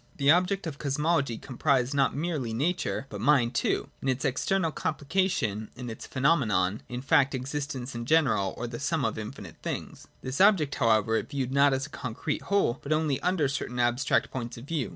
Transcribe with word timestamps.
The 0.17 0.31
object 0.31 0.65
of 0.65 0.79
Cosmology 0.79 1.37
comprised 1.37 1.93
not 1.93 2.15
merely 2.15 2.53
Nature, 2.55 3.05
but 3.11 3.21
Mind 3.21 3.53
too, 3.53 3.89
in 4.01 4.07
its 4.07 4.25
external 4.25 4.71
complication 4.71 5.69
in 5.75 5.91
its 5.91 6.07
pheno 6.07 6.39
menon,— 6.39 6.81
in 6.89 7.03
fact, 7.03 7.35
existence 7.35 7.93
in 7.93 8.07
general, 8.07 8.55
or 8.57 8.65
the 8.65 8.79
sum 8.79 9.05
of 9.05 9.13
finite 9.17 9.57
things. 9.61 10.07
This 10.23 10.41
object 10.41 10.73
however 10.73 11.17
it 11.17 11.29
viewed 11.29 11.51
not 11.51 11.71
as 11.71 11.85
a 11.85 11.91
concre;e 11.91 12.39
whole, 12.39 12.79
but 12.81 12.91
only 12.91 13.19
under 13.21 13.47
certain 13.47 13.77
abstract 13.77 14.31
points 14.31 14.57
of 14.57 14.63
view. 14.65 14.89